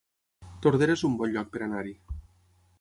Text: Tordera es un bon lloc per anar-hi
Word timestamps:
Tordera 0.65 0.95
es 0.99 1.03
un 1.11 1.19
bon 1.21 1.33
lloc 1.37 1.53
per 1.53 1.63
anar-hi 1.69 1.97